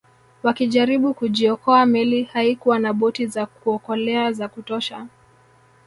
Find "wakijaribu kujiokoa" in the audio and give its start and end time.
0.43-1.85